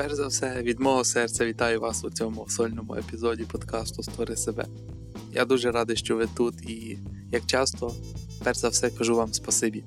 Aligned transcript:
Перш 0.00 0.14
за 0.14 0.26
все, 0.26 0.62
від 0.62 0.80
мого 0.80 1.04
серця 1.04 1.46
вітаю 1.46 1.80
вас 1.80 2.04
у 2.04 2.10
цьому 2.10 2.48
сольному 2.48 2.94
епізоді 2.94 3.44
подкасту 3.44 4.02
Створи 4.02 4.36
себе. 4.36 4.66
Я 5.32 5.44
дуже 5.44 5.70
радий, 5.70 5.96
що 5.96 6.16
ви 6.16 6.28
тут, 6.36 6.70
і 6.70 6.98
як 7.32 7.46
часто, 7.46 7.94
перш 8.44 8.58
за 8.58 8.68
все, 8.68 8.90
кажу 8.90 9.16
вам 9.16 9.32
спасибі. 9.32 9.84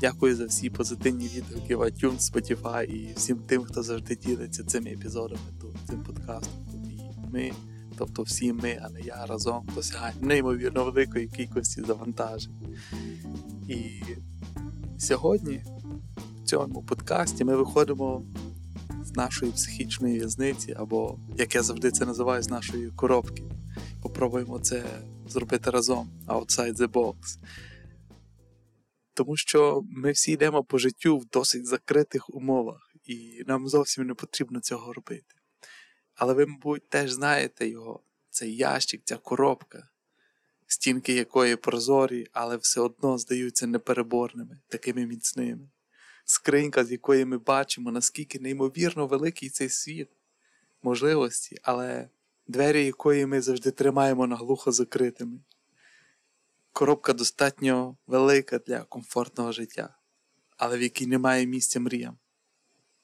Дякую 0.00 0.36
за 0.36 0.46
всі 0.46 0.70
позитивні 0.70 1.30
відгуки 1.36 1.76
в 1.76 1.80
iTunes, 1.80 2.32
Spotify 2.32 2.84
і 2.84 3.14
всім 3.16 3.38
тим, 3.38 3.64
хто 3.64 3.82
завжди 3.82 4.16
ділиться 4.16 4.64
цими 4.64 4.90
епізодами 4.90 5.40
тут, 5.60 5.76
цим 5.88 6.02
подкастом. 6.02 6.52
Тут 6.72 6.92
і 6.92 7.00
ми, 7.32 7.52
тобто 7.98 8.22
всі 8.22 8.52
ми, 8.52 8.78
а 8.82 8.88
не 8.88 9.00
я 9.00 9.26
разом 9.26 9.68
досягаємо 9.74 10.26
неймовірно 10.26 10.84
великої 10.84 11.28
кількості 11.28 11.82
завантажень. 11.82 12.52
І 13.68 14.02
сьогодні 14.98 15.62
в 16.42 16.44
цьому 16.44 16.82
подкасті 16.82 17.44
ми 17.44 17.56
виходимо 17.56 18.22
з 19.04 19.12
нашої 19.12 19.52
психічної 19.52 20.18
в'язниці, 20.18 20.72
або, 20.72 21.18
як 21.36 21.54
я 21.54 21.62
завжди 21.62 21.90
це 21.90 22.06
називаю, 22.06 22.42
з 22.42 22.48
нашої 22.48 22.90
коробки. 22.90 23.42
Попробуємо 24.02 24.60
це 24.60 24.84
зробити 25.28 25.70
разом 25.70 26.10
outside 26.26 26.74
the 26.74 26.88
box. 26.88 27.14
Тому 29.14 29.36
що 29.36 29.82
ми 29.90 30.12
всі 30.12 30.32
йдемо 30.32 30.64
по 30.64 30.78
життю 30.78 31.18
в 31.18 31.26
досить 31.26 31.66
закритих 31.66 32.30
умовах, 32.30 32.94
і 33.04 33.44
нам 33.46 33.68
зовсім 33.68 34.06
не 34.06 34.14
потрібно 34.14 34.60
цього 34.60 34.92
робити. 34.92 35.34
Але 36.14 36.34
ви, 36.34 36.46
мабуть, 36.46 36.88
теж 36.88 37.12
знаєте 37.12 37.68
його, 37.68 38.00
цей 38.30 38.56
ящик, 38.56 39.00
ця 39.04 39.16
коробка, 39.16 39.88
стінки 40.66 41.12
якої 41.12 41.56
прозорі, 41.56 42.26
але 42.32 42.56
все 42.56 42.80
одно 42.80 43.18
здаються 43.18 43.66
непереборними, 43.66 44.60
такими 44.68 45.06
міцними. 45.06 45.68
Скринька, 46.24 46.84
з 46.84 46.92
якої 46.92 47.24
ми 47.24 47.38
бачимо, 47.38 47.92
наскільки 47.92 48.38
неймовірно 48.38 49.06
великий 49.06 49.50
цей 49.50 49.68
світ, 49.68 50.08
можливості, 50.82 51.58
але 51.62 52.08
двері 52.46 52.84
якої 52.84 53.26
ми 53.26 53.40
завжди 53.40 53.70
тримаємо 53.70 54.26
наглухо 54.26 54.72
закритими. 54.72 55.38
Коробка 56.72 57.12
достатньо 57.12 57.96
велика 58.06 58.58
для 58.58 58.82
комфортного 58.82 59.52
життя, 59.52 59.96
але 60.56 60.78
в 60.78 60.82
якій 60.82 61.06
немає 61.06 61.46
місця 61.46 61.80
мріям. 61.80 62.18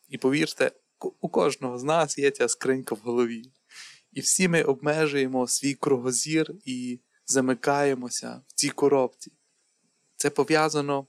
І 0.08 0.18
повірте, 0.18 0.72
у 1.20 1.28
кожного 1.28 1.78
з 1.78 1.84
нас 1.84 2.18
є 2.18 2.30
ця 2.30 2.48
скринька 2.48 2.94
в 2.94 2.98
голові. 2.98 3.52
І 4.12 4.20
всі 4.20 4.48
ми 4.48 4.62
обмежуємо 4.62 5.48
свій 5.48 5.74
кругозір 5.74 6.54
і 6.64 7.00
замикаємося 7.26 8.42
в 8.46 8.52
цій 8.52 8.68
коробці. 8.68 9.32
Це 10.16 10.30
пов'язано 10.30 11.06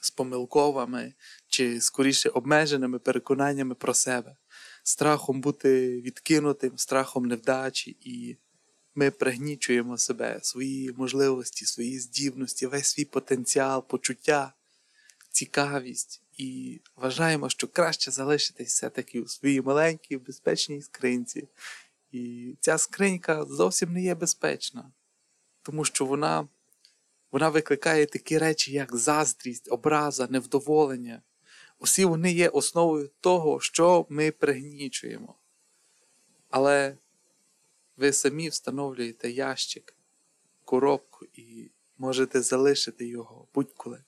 з 0.00 0.10
помилковими 0.10 1.14
чи 1.48 1.80
скоріше 1.80 2.28
обмеженими 2.28 2.98
переконаннями 2.98 3.74
про 3.74 3.94
себе, 3.94 4.36
страхом 4.82 5.40
бути 5.40 6.00
відкинутим, 6.00 6.78
страхом 6.78 7.24
невдачі, 7.24 7.96
і 8.00 8.36
ми 8.94 9.10
пригнічуємо 9.10 9.98
себе, 9.98 10.40
свої 10.42 10.92
можливості, 10.92 11.66
свої 11.66 11.98
здібності, 11.98 12.66
весь 12.66 12.86
свій 12.86 13.04
потенціал, 13.04 13.88
почуття, 13.88 14.52
цікавість. 15.30 16.22
І 16.36 16.80
вважаємо, 16.96 17.50
що 17.50 17.68
краще 17.68 18.10
залишитись 18.10 18.68
все-таки 18.68 19.20
у 19.20 19.28
своїй 19.28 19.60
маленькій 19.60 20.16
безпечній 20.16 20.82
скринці. 20.82 21.48
І 22.10 22.54
ця 22.60 22.78
скринька 22.78 23.44
зовсім 23.44 23.92
не 23.92 24.02
є 24.02 24.14
безпечна, 24.14 24.92
тому 25.62 25.84
що 25.84 26.04
вона 26.04 26.48
вона 27.32 27.48
викликає 27.48 28.06
такі 28.06 28.38
речі, 28.38 28.72
як 28.72 28.96
заздрість, 28.96 29.72
образа, 29.72 30.26
невдоволення. 30.30 31.22
Усі 31.78 32.04
вони 32.04 32.32
є 32.32 32.48
основою 32.48 33.10
того, 33.20 33.60
що 33.60 34.06
ми 34.08 34.30
пригнічуємо. 34.30 35.34
Але 36.50 36.96
ви 37.96 38.12
самі 38.12 38.48
встановлюєте 38.48 39.30
ящик, 39.30 39.94
коробку 40.64 41.26
і 41.34 41.70
можете 41.98 42.42
залишити 42.42 43.06
його 43.06 43.48
будь-коли. 43.54 44.04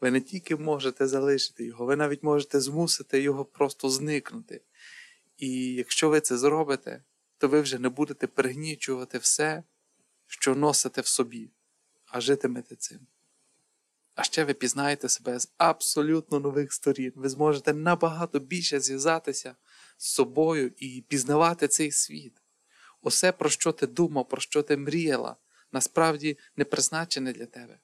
Ви 0.00 0.10
не 0.10 0.20
тільки 0.20 0.56
можете 0.56 1.06
залишити 1.06 1.64
його, 1.64 1.84
ви 1.84 1.96
навіть 1.96 2.22
можете 2.22 2.60
змусити 2.60 3.20
його 3.20 3.44
просто 3.44 3.90
зникнути. 3.90 4.62
І 5.36 5.74
якщо 5.74 6.08
ви 6.08 6.20
це 6.20 6.38
зробите, 6.38 7.02
то 7.38 7.48
ви 7.48 7.60
вже 7.60 7.78
не 7.78 7.88
будете 7.88 8.26
пригнічувати 8.26 9.18
все, 9.18 9.62
що 10.26 10.54
носите 10.54 11.00
в 11.00 11.06
собі 11.06 11.50
а 12.06 12.20
житимете 12.20 12.76
цим. 12.76 13.00
А 14.14 14.22
ще 14.22 14.44
ви 14.44 14.54
пізнаєте 14.54 15.08
себе 15.08 15.38
з 15.38 15.52
абсолютно 15.56 16.40
нових 16.40 16.72
сторін. 16.72 17.12
Ви 17.14 17.28
зможете 17.28 17.74
набагато 17.74 18.38
більше 18.38 18.80
зв'язатися 18.80 19.54
з 19.96 20.08
собою 20.08 20.72
і 20.76 21.04
пізнавати 21.08 21.68
цей 21.68 21.92
світ. 21.92 22.32
Усе, 23.02 23.32
про 23.32 23.50
що 23.50 23.72
ти 23.72 23.86
думав, 23.86 24.28
про 24.28 24.40
що 24.40 24.62
ти 24.62 24.76
мріяла, 24.76 25.36
насправді 25.72 26.38
не 26.56 26.64
призначене 26.64 27.32
для 27.32 27.46
тебе. 27.46 27.78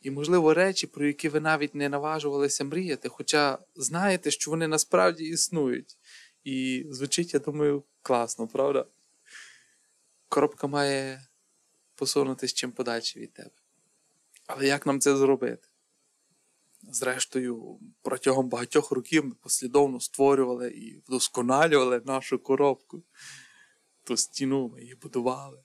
І, 0.00 0.10
можливо, 0.10 0.54
речі, 0.54 0.86
про 0.86 1.06
які 1.06 1.28
ви 1.28 1.40
навіть 1.40 1.74
не 1.74 1.88
наважувалися 1.88 2.64
мріяти, 2.64 3.08
хоча 3.08 3.58
знаєте, 3.76 4.30
що 4.30 4.50
вони 4.50 4.68
насправді 4.68 5.24
існують. 5.24 5.96
І 6.44 6.86
звучить, 6.90 7.34
я 7.34 7.40
думаю, 7.40 7.84
класно, 8.02 8.48
правда? 8.48 8.86
Коробка 10.28 10.66
має 10.66 11.26
посунутися 12.02 12.54
чим 12.54 12.72
подальше 12.72 13.20
від 13.20 13.32
тебе. 13.32 13.50
Але 14.46 14.66
як 14.66 14.86
нам 14.86 15.00
це 15.00 15.16
зробити? 15.16 15.68
Зрештою, 16.82 17.80
протягом 18.02 18.48
багатьох 18.48 18.90
років 18.90 19.24
ми 19.24 19.34
послідовно 19.34 20.00
створювали 20.00 20.70
і 20.70 20.98
вдосконалювали 20.98 22.02
нашу 22.06 22.38
коробку, 22.38 23.02
ту 24.04 24.16
стіну 24.16 24.68
ми 24.68 24.80
її 24.80 24.94
будували. 24.94 25.62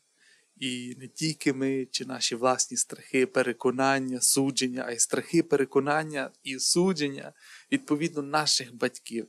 І 0.55 0.95
не 0.97 1.07
тільки 1.07 1.53
ми, 1.53 1.87
чи 1.91 2.05
наші 2.05 2.35
власні 2.35 2.77
страхи, 2.77 3.25
переконання, 3.25 4.21
судження, 4.21 4.83
а 4.87 4.91
й 4.91 4.99
страхи, 4.99 5.43
переконання 5.43 6.31
і 6.43 6.59
судження 6.59 7.33
відповідно 7.71 8.21
наших 8.21 8.75
батьків 8.75 9.27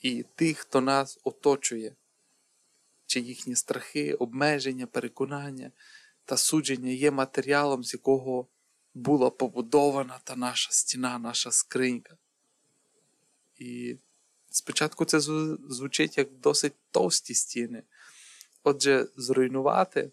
і 0.00 0.24
тих, 0.34 0.58
хто 0.58 0.80
нас 0.80 1.20
оточує, 1.24 1.96
чи 3.06 3.20
їхні 3.20 3.56
страхи, 3.56 4.14
обмеження, 4.14 4.86
переконання 4.86 5.72
та 6.30 6.36
судження 6.36 6.90
є 6.90 7.10
матеріалом, 7.10 7.84
з 7.84 7.92
якого 7.92 8.46
була 8.94 9.30
побудована 9.30 10.20
та 10.24 10.36
наша 10.36 10.72
стіна, 10.72 11.18
наша 11.18 11.50
скринька. 11.50 12.16
І 13.58 13.96
спочатку 14.50 15.04
це 15.04 15.20
звучить 15.20 16.18
як 16.18 16.32
досить 16.32 16.72
товсті 16.90 17.34
стіни. 17.34 17.82
Отже, 18.62 19.08
зруйнувати, 19.16 20.12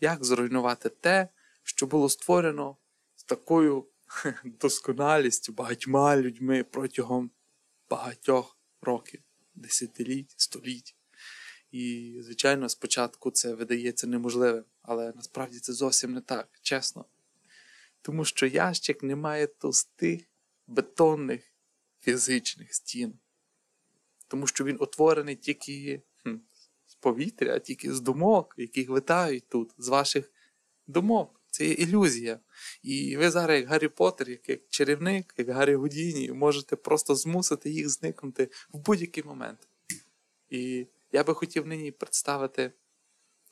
як 0.00 0.24
зруйнувати 0.24 0.88
те, 0.88 1.28
що 1.62 1.86
було 1.86 2.08
створено 2.08 2.76
з 3.16 3.24
такою 3.24 3.84
досконалістю 4.44 5.52
багатьма 5.52 6.16
людьми 6.16 6.64
протягом 6.64 7.30
багатьох 7.90 8.56
років, 8.80 9.20
десятиліть, 9.54 10.34
століть. 10.36 10.97
І, 11.70 12.16
звичайно, 12.20 12.68
спочатку 12.68 13.30
це 13.30 13.54
видається 13.54 14.06
неможливим, 14.06 14.64
але 14.82 15.12
насправді 15.16 15.58
це 15.58 15.72
зовсім 15.72 16.12
не 16.12 16.20
так, 16.20 16.48
чесно. 16.62 17.04
Тому 18.02 18.24
що 18.24 18.46
ящик 18.46 19.02
не 19.02 19.16
має 19.16 19.46
товстих 19.46 20.20
бетонних 20.66 21.52
фізичних 22.00 22.74
стін. 22.74 23.18
Тому 24.28 24.46
що 24.46 24.64
він 24.64 24.76
утворений 24.80 25.36
тільки 25.36 26.02
хм, 26.22 26.36
з 26.86 26.94
повітря, 26.94 27.58
тільки 27.58 27.94
з 27.94 28.00
думок, 28.00 28.54
яких 28.58 28.88
витають 28.88 29.48
тут, 29.48 29.74
з 29.78 29.88
ваших 29.88 30.32
думок. 30.86 31.40
Це 31.50 31.66
є 31.66 31.72
ілюзія. 31.72 32.40
І 32.82 33.16
ви 33.16 33.30
зараз, 33.30 33.60
як 33.60 33.68
Гаррі 33.68 33.88
Поттер, 33.88 34.30
як, 34.30 34.48
як 34.48 34.60
чарівник, 34.68 35.34
як 35.38 35.48
Гаррі 35.48 35.74
Гудіні, 35.74 36.32
можете 36.32 36.76
просто 36.76 37.14
змусити 37.14 37.70
їх 37.70 37.88
зникнути 37.88 38.50
в 38.72 38.78
будь-який 38.78 39.24
момент. 39.24 39.68
І 40.50 40.86
я 41.12 41.24
би 41.24 41.34
хотів 41.34 41.66
нині 41.66 41.92
представити, 41.92 42.72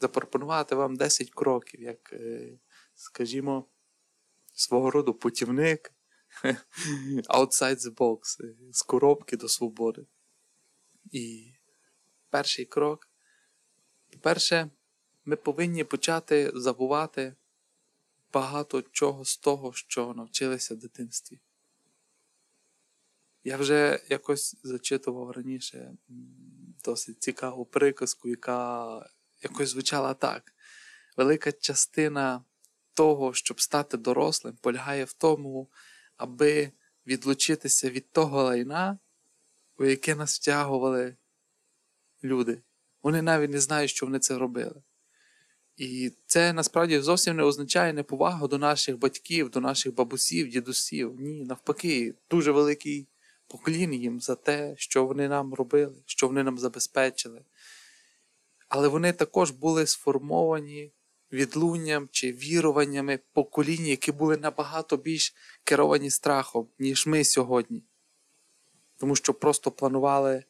запропонувати 0.00 0.74
вам 0.74 0.96
10 0.96 1.30
кроків, 1.30 1.80
як, 1.80 2.12
е, 2.12 2.58
скажімо, 2.94 3.68
свого 4.52 4.90
роду 4.90 5.14
путівник 5.14 5.92
outside 7.28 7.76
the 7.76 7.94
box, 7.94 8.44
е, 8.44 8.54
з 8.72 8.82
коробки 8.82 9.36
до 9.36 9.48
свободи. 9.48 10.06
І 11.12 11.52
перший 12.30 12.64
крок. 12.64 13.08
По-перше, 14.12 14.70
ми 15.24 15.36
повинні 15.36 15.84
почати 15.84 16.52
забувати 16.54 17.34
багато 18.32 18.82
чого 18.82 19.24
з 19.24 19.36
того, 19.36 19.72
що 19.72 20.14
навчилися 20.14 20.74
в 20.74 20.78
дитинстві. 20.78 21.40
Я 23.44 23.56
вже 23.56 24.00
якось 24.08 24.56
зачитував 24.62 25.30
раніше 25.30 25.96
досить 26.86 27.22
цікаву 27.22 27.64
приказку, 27.64 28.28
яка 28.28 29.10
якось 29.42 29.68
звучала 29.68 30.14
так. 30.14 30.52
Велика 31.16 31.52
частина 31.52 32.44
того, 32.94 33.34
щоб 33.34 33.60
стати 33.60 33.96
дорослим, 33.96 34.56
полягає 34.60 35.04
в 35.04 35.12
тому, 35.12 35.68
аби 36.16 36.72
відлучитися 37.06 37.90
від 37.90 38.12
того 38.12 38.42
лайна, 38.42 38.98
у 39.78 39.84
яке 39.84 40.14
нас 40.14 40.38
втягували 40.38 41.16
люди. 42.24 42.62
Вони 43.02 43.22
навіть 43.22 43.50
не 43.50 43.60
знають, 43.60 43.90
що 43.90 44.06
вони 44.06 44.18
це 44.18 44.38
робили. 44.38 44.82
І 45.76 46.12
це 46.26 46.52
насправді 46.52 47.00
зовсім 47.00 47.36
не 47.36 47.42
означає 47.42 47.92
неповагу 47.92 48.48
до 48.48 48.58
наших 48.58 48.98
батьків, 48.98 49.50
до 49.50 49.60
наших 49.60 49.94
бабусів, 49.94 50.48
дідусів. 50.48 51.20
Ні, 51.20 51.44
навпаки, 51.44 52.14
дуже 52.30 52.52
великий 52.52 53.08
поклін 53.48 53.94
їм 53.94 54.20
за 54.20 54.34
те, 54.34 54.74
що 54.76 55.06
вони 55.06 55.28
нам 55.28 55.54
робили, 55.54 56.02
що 56.06 56.26
вони 56.26 56.42
нам 56.42 56.58
забезпечили. 56.58 57.44
Але 58.68 58.88
вони 58.88 59.12
також 59.12 59.50
були 59.50 59.86
сформовані 59.86 60.92
відлунням 61.32 62.08
чи 62.12 62.32
віруваннями 62.32 63.18
покоління, 63.32 63.86
які 63.86 64.12
були 64.12 64.36
набагато 64.36 64.96
більш 64.96 65.34
керовані 65.64 66.10
страхом, 66.10 66.68
ніж 66.78 67.06
ми 67.06 67.24
сьогодні. 67.24 67.84
Тому 68.96 69.16
що 69.16 69.34
просто 69.34 69.70
планували 69.70 70.44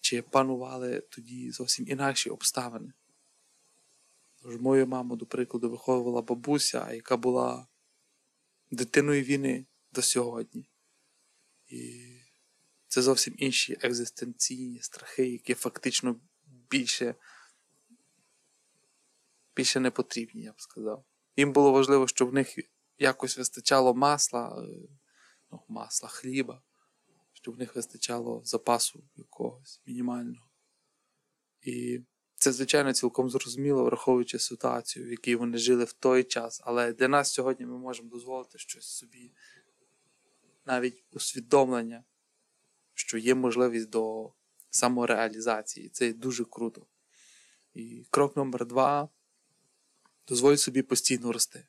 чи 0.00 0.22
панували 0.22 1.00
тоді 1.00 1.50
зовсім 1.50 1.88
інакші 1.88 2.30
обставини. 2.30 2.92
Тож 4.42 4.60
мою 4.60 4.86
маму, 4.86 5.16
до 5.16 5.26
прикладу, 5.26 5.70
виховувала 5.70 6.22
бабуся, 6.22 6.92
яка 6.92 7.16
була 7.16 7.66
дитиною 8.70 9.22
війни 9.22 9.66
до 9.92 10.02
сьогодні. 10.02 10.70
І 11.68 12.19
це 12.90 13.02
зовсім 13.02 13.34
інші 13.38 13.78
екзистенційні 13.80 14.80
страхи, 14.80 15.28
які 15.28 15.54
фактично 15.54 16.20
більше 16.70 17.14
більше 19.56 19.80
не 19.80 19.90
потрібні, 19.90 20.42
я 20.42 20.52
б 20.52 20.60
сказав. 20.60 21.04
Їм 21.36 21.52
було 21.52 21.72
важливо, 21.72 22.08
щоб 22.08 22.28
в 22.28 22.32
них 22.32 22.58
якось 22.98 23.38
вистачало 23.38 23.94
масла, 23.94 24.64
е, 24.64 24.88
ну, 25.50 25.60
масла, 25.68 26.08
хліба, 26.08 26.62
щоб 27.32 27.54
в 27.54 27.58
них 27.58 27.76
вистачало 27.76 28.42
запасу 28.44 29.04
якогось 29.16 29.82
мінімального. 29.86 30.50
І 31.62 32.00
це, 32.34 32.52
звичайно, 32.52 32.92
цілком 32.92 33.30
зрозуміло, 33.30 33.84
враховуючи 33.84 34.38
ситуацію, 34.38 35.06
в 35.06 35.10
якій 35.10 35.36
вони 35.36 35.58
жили 35.58 35.84
в 35.84 35.92
той 35.92 36.24
час. 36.24 36.60
Але 36.64 36.92
для 36.92 37.08
нас 37.08 37.32
сьогодні 37.32 37.66
ми 37.66 37.78
можемо 37.78 38.08
дозволити 38.08 38.58
щось 38.58 38.86
собі, 38.86 39.32
навіть 40.66 41.04
усвідомлення, 41.12 42.04
що 43.00 43.18
є 43.18 43.34
можливість 43.34 43.90
до 43.90 44.32
самореалізації. 44.70 45.88
Це 45.88 46.12
дуже 46.12 46.44
круто. 46.44 46.86
І 47.74 48.06
крок 48.10 48.36
номер 48.36 48.66
два 48.66 49.08
дозволь 50.28 50.54
собі 50.54 50.82
постійно 50.82 51.32
рости. 51.32 51.66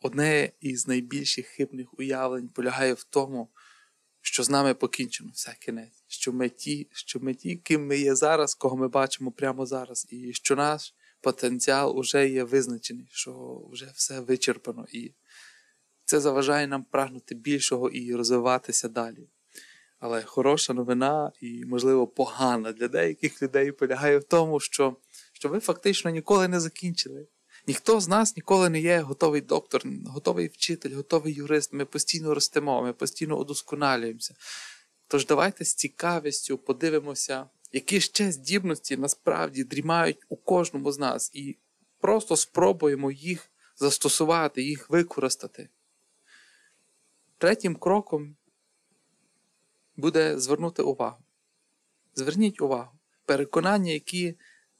Одне 0.00 0.52
із 0.60 0.88
найбільших 0.88 1.46
хибних 1.46 1.98
уявлень 1.98 2.48
полягає 2.48 2.92
в 2.92 3.04
тому, 3.04 3.50
що 4.20 4.42
з 4.42 4.50
нами 4.50 4.74
покінчено 4.74 5.30
все 5.34 5.56
кінець, 5.60 6.04
що 6.06 6.32
ми 6.32 6.48
ті, 6.48 6.88
що 6.92 7.20
ми 7.20 7.34
ті, 7.34 7.56
ким 7.56 7.86
ми 7.86 7.98
є 7.98 8.14
зараз, 8.14 8.54
кого 8.54 8.76
ми 8.76 8.88
бачимо 8.88 9.32
прямо 9.32 9.66
зараз, 9.66 10.06
і 10.10 10.32
що 10.32 10.56
наш 10.56 10.94
потенціал 11.20 12.00
вже 12.00 12.28
є 12.28 12.44
визначений, 12.44 13.08
що 13.12 13.62
вже 13.72 13.92
все 13.94 14.20
вичерпано, 14.20 14.86
і 14.92 15.14
це 16.04 16.20
заважає 16.20 16.66
нам 16.66 16.84
прагнути 16.84 17.34
більшого 17.34 17.90
і 17.90 18.14
розвиватися 18.14 18.88
далі. 18.88 19.28
Але 19.98 20.22
хороша 20.22 20.72
новина 20.72 21.32
і, 21.40 21.64
можливо, 21.64 22.06
погана 22.06 22.72
для 22.72 22.88
деяких 22.88 23.42
людей 23.42 23.72
полягає 23.72 24.18
в 24.18 24.24
тому, 24.24 24.60
що, 24.60 24.96
що 25.32 25.48
ви 25.48 25.60
фактично 25.60 26.10
ніколи 26.10 26.48
не 26.48 26.60
закінчили. 26.60 27.26
Ніхто 27.66 28.00
з 28.00 28.08
нас 28.08 28.36
ніколи 28.36 28.68
не 28.68 28.80
є 28.80 29.00
готовий 29.00 29.40
доктор, 29.40 29.82
готовий 30.06 30.48
вчитель, 30.48 30.94
готовий 30.94 31.34
юрист. 31.34 31.72
Ми 31.72 31.84
постійно 31.84 32.34
ростемо, 32.34 32.82
ми 32.82 32.92
постійно 32.92 33.38
удосконалюємося. 33.38 34.34
Тож 35.08 35.26
давайте 35.26 35.64
з 35.64 35.74
цікавістю 35.74 36.58
подивимося, 36.58 37.46
які 37.72 38.00
ще 38.00 38.32
здібності 38.32 38.96
насправді 38.96 39.64
дрімають 39.64 40.18
у 40.28 40.36
кожному 40.36 40.92
з 40.92 40.98
нас, 40.98 41.30
і 41.34 41.56
просто 42.00 42.36
спробуємо 42.36 43.10
їх 43.10 43.50
застосувати, 43.76 44.62
їх 44.62 44.90
використати. 44.90 45.68
Третім 47.38 47.76
кроком 47.76 48.36
буде 49.96 50.38
звернути 50.38 50.82
увагу. 50.82 51.24
Зверніть 52.14 52.60
увагу. 52.60 52.98
Переконання, 53.26 53.92
які 53.92 54.34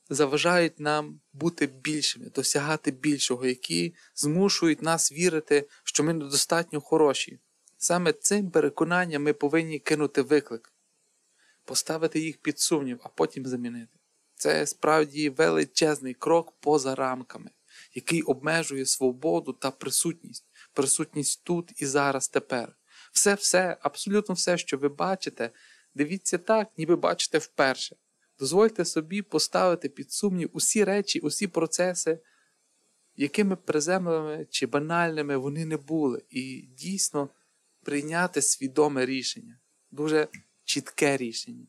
заважають 0.08 0.80
нам 0.80 1.20
бути 1.32 1.66
більшими, 1.66 2.30
досягати 2.30 2.90
більшого, 2.90 3.46
які 3.46 3.94
змушують 4.14 4.82
нас 4.82 5.12
вірити, 5.12 5.68
що 5.84 6.04
ми 6.04 6.12
недостатньо 6.12 6.80
хороші. 6.80 7.38
Саме 7.78 8.12
цим 8.12 8.50
переконанням 8.50 9.22
ми 9.22 9.32
повинні 9.32 9.78
кинути 9.78 10.22
виклик, 10.22 10.72
поставити 11.64 12.20
їх 12.20 12.36
під 12.36 12.58
сумнів, 12.58 13.00
а 13.02 13.08
потім 13.08 13.46
замінити. 13.46 13.98
Це 14.34 14.66
справді 14.66 15.30
величезний 15.30 16.14
крок 16.14 16.52
поза 16.60 16.94
рамками, 16.94 17.50
який 17.94 18.22
обмежує 18.22 18.86
свободу 18.86 19.52
та 19.52 19.70
присутність, 19.70 20.44
присутність 20.72 21.44
тут 21.44 21.82
і 21.82 21.86
зараз 21.86 22.28
тепер. 22.28 22.76
Все, 23.14 23.34
все, 23.34 23.76
абсолютно 23.80 24.34
все, 24.34 24.58
що 24.58 24.78
ви 24.78 24.88
бачите, 24.88 25.50
дивіться 25.94 26.38
так, 26.38 26.68
ніби 26.76 26.96
бачите 26.96 27.38
вперше. 27.38 27.96
Дозвольте 28.38 28.84
собі 28.84 29.22
поставити 29.22 29.88
під 29.88 30.12
сумнів 30.12 30.50
усі 30.52 30.84
речі, 30.84 31.20
усі 31.20 31.46
процеси, 31.46 32.18
якими 33.16 33.56
приземленими 33.56 34.46
чи 34.50 34.66
банальними 34.66 35.36
вони 35.36 35.64
не 35.64 35.76
були, 35.76 36.22
і 36.30 36.68
дійсно 36.76 37.28
прийняти 37.82 38.42
свідоме 38.42 39.06
рішення, 39.06 39.58
дуже 39.90 40.28
чітке 40.64 41.16
рішення. 41.16 41.66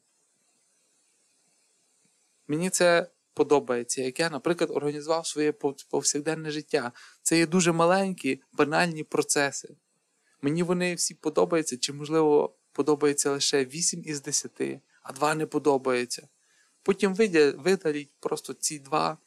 Мені 2.48 2.70
це 2.70 3.12
подобається, 3.34 4.02
як 4.02 4.20
я, 4.20 4.30
наприклад, 4.30 4.70
організував 4.72 5.28
своє 5.28 5.52
повсякденне 5.90 6.52
життя. 6.52 6.92
Це 7.22 7.38
є 7.38 7.48
дуже 7.48 7.72
маленькі, 7.72 8.42
банальні 8.54 9.04
процеси. 9.04 9.76
Мені 10.46 10.64
вони 10.64 10.96
всі 10.96 11.14
подобаються, 11.14 11.78
чи, 11.78 11.94
можливо, 11.94 12.56
подобається 12.72 13.32
лише 13.32 13.66
8 13.66 14.04
із 14.06 14.22
10, 14.22 14.52
а 15.04 15.14
2 15.14 15.36
не 15.36 15.46
подобаються. 15.46 16.28
Потім 16.84 17.16
видаліть 17.58 18.12
просто 18.20 18.54
ці 18.54 18.80
два 18.80 19.18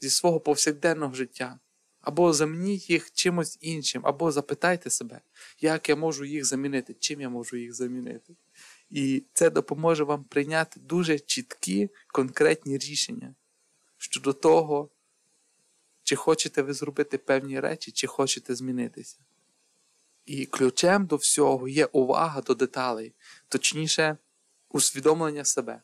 зі 0.00 0.10
свого 0.10 0.40
повсякденного 0.40 1.14
життя. 1.14 1.58
Або 2.00 2.32
замініть 2.32 2.90
їх 2.90 3.12
чимось 3.12 3.58
іншим, 3.60 4.02
або 4.04 4.32
запитайте 4.32 4.90
себе, 4.90 5.20
як 5.60 5.88
я 5.88 5.96
можу 5.96 6.24
їх 6.24 6.44
замінити, 6.44 6.94
чим 6.94 7.20
я 7.20 7.28
можу 7.28 7.56
їх 7.56 7.74
замінити. 7.74 8.36
І 8.90 9.22
це 9.32 9.50
допоможе 9.50 10.04
вам 10.04 10.24
прийняти 10.24 10.80
дуже 10.80 11.18
чіткі, 11.18 11.90
конкретні 12.06 12.78
рішення 12.78 13.34
щодо 13.98 14.32
того, 14.32 14.90
чи 16.02 16.16
хочете 16.16 16.62
ви 16.62 16.72
зробити 16.72 17.18
певні 17.18 17.60
речі, 17.60 17.90
чи 17.90 18.06
хочете 18.06 18.54
змінитися. 18.54 19.18
І 20.24 20.46
ключем 20.46 21.06
до 21.06 21.16
всього 21.16 21.68
є 21.68 21.84
увага 21.84 22.40
до 22.40 22.54
деталей, 22.54 23.14
точніше, 23.48 24.16
усвідомлення 24.68 25.44
себе 25.44 25.82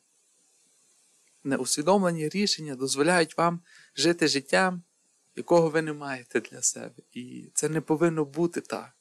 неусвідомлені 1.48 2.28
рішення 2.28 2.74
дозволяють 2.74 3.36
вам 3.36 3.60
жити 3.96 4.28
життям, 4.28 4.82
якого 5.36 5.70
ви 5.70 5.82
не 5.82 5.92
маєте 5.92 6.40
для 6.40 6.62
себе. 6.62 7.02
І 7.12 7.50
це 7.54 7.68
не 7.68 7.80
повинно 7.80 8.24
бути 8.24 8.60
так. 8.60 8.92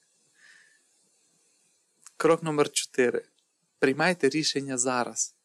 Крок 2.18 2.44
номер 2.44 2.72
4. 2.72 3.26
Приймайте 3.80 4.30
рішення 4.30 4.78
зараз. 4.78 5.36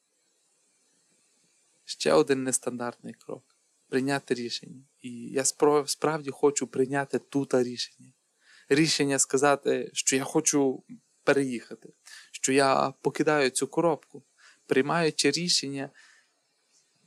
Ще 1.84 2.12
один 2.12 2.42
нестандартний 2.42 3.14
крок. 3.14 3.56
Прийняти 3.88 4.34
рішення. 4.34 4.84
І 5.00 5.10
я 5.10 5.44
справді 5.86 6.30
хочу 6.30 6.66
прийняти 6.66 7.18
тут 7.18 7.54
рішення. 7.54 8.12
Рішення 8.74 9.18
сказати, 9.18 9.90
що 9.92 10.16
я 10.16 10.24
хочу 10.24 10.82
переїхати, 11.24 11.92
що 12.32 12.52
я 12.52 12.94
покидаю 13.02 13.50
цю 13.50 13.66
коробку, 13.66 14.22
приймаючи 14.66 15.30
рішення 15.30 15.90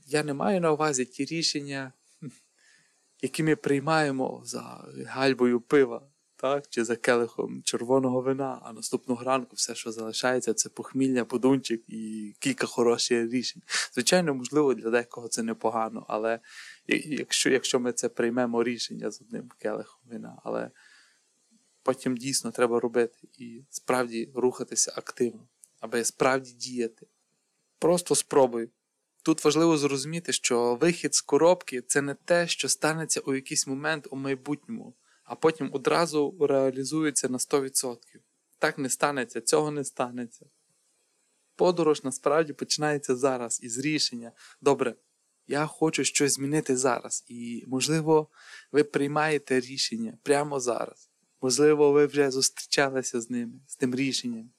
я 0.08 0.24
не 0.24 0.34
маю 0.34 0.62
на 0.62 0.72
увазі 0.72 1.06
ті 1.06 1.26
рішення, 1.26 1.94
які 3.22 3.44
ми 3.44 3.56
приймаємо 3.56 4.42
за 4.46 4.88
гальбою 5.08 5.62
пива, 5.62 6.08
так? 6.36 6.68
чи 6.70 6.84
за 6.84 6.96
келихом 6.96 7.62
червоного 7.64 8.22
вина, 8.22 8.62
а 8.64 8.74
наступного 8.74 9.24
ранку 9.24 9.56
все, 9.56 9.76
що 9.76 9.92
залишається, 9.92 10.54
це 10.54 10.70
похмілля, 10.70 11.26
подунчик 11.26 11.84
і 11.88 12.34
кілька 12.40 12.68
хороших 12.68 13.32
рішень. 13.32 13.62
Звичайно, 13.94 14.34
можливо, 14.34 14.74
для 14.74 14.90
декого 14.90 15.28
це 15.28 15.44
непогано, 15.44 16.06
але 16.08 16.40
якщо 16.88 17.50
якщо 17.50 17.80
ми 17.80 17.92
це 17.92 18.10
приймемо 18.10 18.64
рішення 18.64 19.12
з 19.12 19.22
одним 19.22 19.52
келихом 19.60 20.02
вина, 20.12 20.42
але 20.44 20.72
потім 21.86 22.18
дійсно 22.18 22.52
треба 22.52 22.80
робити 22.80 23.18
і 23.38 23.64
справді 23.70 24.32
рухатися 24.36 24.94
активно, 24.96 25.48
аби 25.80 26.04
справді 26.04 26.52
діяти. 26.52 27.08
Просто 27.80 28.16
спробуй. 28.16 28.70
Тут 29.24 29.46
важливо 29.46 29.78
зрозуміти, 29.78 30.34
що 30.34 30.76
вихід 30.76 31.16
з 31.16 31.22
коробки 31.22 31.82
це 31.82 32.02
не 32.02 32.14
те, 32.14 32.48
що 32.48 32.70
станеться 32.70 33.20
у 33.20 33.34
якийсь 33.34 33.68
момент 33.68 34.08
у 34.12 34.16
майбутньому, 34.16 34.94
а 35.24 35.36
потім 35.36 35.70
одразу 35.74 36.38
реалізується 36.40 37.30
на 37.30 37.38
100%. 37.38 37.98
Так 38.60 38.78
не 38.78 38.90
станеться, 38.90 39.42
цього 39.42 39.72
не 39.72 39.84
станеться. 39.84 40.46
подорож 41.56 42.04
насправді 42.04 42.54
починається 42.54 43.16
зараз 43.16 43.60
із 43.64 43.78
рішення. 43.78 44.32
Добре, 44.62 44.96
я 45.48 45.66
хочу 45.66 46.04
щось 46.04 46.34
змінити 46.34 46.78
зараз. 46.78 47.26
І, 47.28 47.64
можливо, 47.68 48.28
ви 48.72 48.84
приймаєте 48.84 49.60
рішення 49.60 50.18
прямо 50.24 50.60
зараз. 50.60 51.10
Можливо, 51.42 51.92
ви 51.92 52.06
вже 52.06 52.32
зустрічалися 52.32 53.22
з 53.22 53.30
ними, 53.30 53.54
з 53.68 53.76
тим 53.76 53.96
рішенням. 53.96 54.50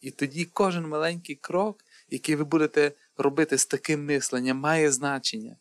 І 0.00 0.10
тоді 0.10 0.44
кожен 0.44 0.88
маленький 0.88 1.36
крок, 1.36 1.84
який 2.10 2.36
ви 2.36 2.44
будете 2.44 2.92
робити 3.16 3.58
з 3.58 3.66
таким 3.66 4.04
мисленням, 4.04 4.58
має 4.58 4.92
значення. 4.92 5.56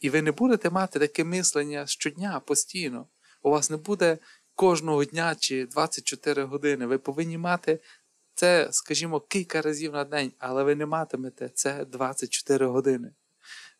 І 0.00 0.10
ви 0.10 0.22
не 0.22 0.32
будете 0.32 0.70
мати 0.70 0.98
таке 0.98 1.24
мислення 1.24 1.86
щодня 1.86 2.40
постійно. 2.40 3.08
У 3.42 3.50
вас 3.50 3.70
не 3.70 3.76
буде 3.76 4.18
кожного 4.54 5.04
дня 5.04 5.34
чи 5.38 5.66
24 5.66 6.42
години. 6.42 6.86
Ви 6.86 6.98
повинні 6.98 7.38
мати 7.38 7.80
це, 8.34 8.68
скажімо, 8.70 9.20
кілька 9.20 9.62
разів 9.62 9.92
на 9.92 10.04
день, 10.04 10.32
але 10.38 10.64
ви 10.64 10.74
не 10.74 10.86
матимете 10.86 11.50
це 11.54 11.84
24 11.84 12.66
години. 12.66 13.10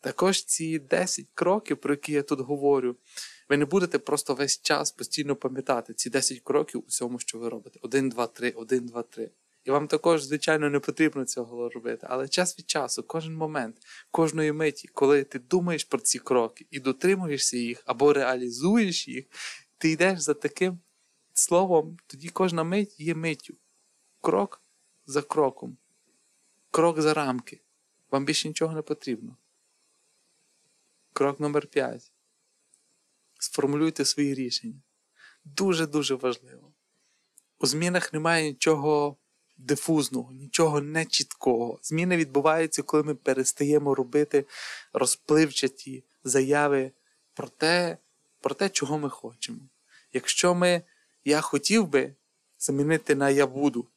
Також 0.01 0.43
ці 0.43 0.79
10 0.79 1.25
кроків, 1.33 1.77
про 1.77 1.93
які 1.93 2.13
я 2.13 2.23
тут 2.23 2.39
говорю, 2.39 2.95
ви 3.49 3.57
не 3.57 3.65
будете 3.65 3.99
просто 3.99 4.35
весь 4.35 4.61
час 4.61 4.91
постійно 4.91 5.35
пам'ятати 5.35 5.93
ці 5.93 6.09
10 6.09 6.39
кроків 6.39 6.81
у 6.81 6.87
всьому, 6.87 7.19
що 7.19 7.39
ви 7.39 7.49
робите. 7.49 7.79
1, 7.81 8.09
2, 8.09 8.27
3, 8.27 8.51
1, 8.51 8.85
2, 8.85 9.03
3. 9.03 9.31
І 9.63 9.71
вам 9.71 9.87
також, 9.87 10.23
звичайно, 10.23 10.69
не 10.69 10.79
потрібно 10.79 11.25
цього 11.25 11.69
робити. 11.69 12.07
Але 12.09 12.27
час 12.27 12.59
від 12.59 12.69
часу, 12.69 13.03
кожен 13.03 13.35
момент, 13.35 13.77
кожної 14.11 14.51
миті, 14.51 14.87
коли 14.87 15.23
ти 15.23 15.39
думаєш 15.39 15.83
про 15.83 15.99
ці 15.99 16.19
кроки 16.19 16.67
і 16.71 16.79
дотримуєшся 16.79 17.57
їх 17.57 17.83
або 17.85 18.13
реалізуєш 18.13 19.07
їх, 19.07 19.25
ти 19.77 19.89
йдеш 19.89 20.19
за 20.19 20.33
таким 20.33 20.79
словом, 21.33 21.97
тоді 22.07 22.29
кожна 22.29 22.63
мить 22.63 22.99
є 22.99 23.15
миттю. 23.15 23.55
Крок 24.21 24.61
за 25.05 25.21
кроком. 25.21 25.77
Крок 26.71 27.01
за 27.01 27.13
рамки. 27.13 27.61
Вам 28.11 28.25
більше 28.25 28.47
нічого 28.47 28.73
не 28.73 28.81
потрібно. 28.81 29.37
Крок 31.13 31.39
номер 31.39 31.67
5. 31.67 32.11
Сформулюйте 33.45 34.05
свої 34.05 34.33
рішення. 34.33 34.81
Дуже-дуже 35.43 36.15
важливо. 36.15 36.73
У 37.59 37.65
змінах 37.65 38.13
немає 38.13 38.49
нічого 38.49 39.17
дифузного, 39.57 40.31
нічого 40.31 40.81
нечіткого. 40.81 41.79
Зміни 41.81 42.17
відбуваються, 42.17 42.83
коли 42.83 43.03
ми 43.03 43.15
перестаємо 43.15 43.95
робити 43.95 44.45
розпливчаті 44.93 46.03
заяви 46.23 46.91
про 47.33 47.47
те, 47.47 47.97
про 48.41 48.55
те, 48.55 48.69
чого 48.69 48.99
ми 48.99 49.09
хочемо. 49.09 49.59
Якщо 50.13 50.55
ми 50.55 50.81
я 51.25 51.41
хотів 51.41 51.87
би 51.87 52.15
замінити 52.59 53.15
на 53.15 53.29
я 53.29 53.47
буду, 53.47 53.87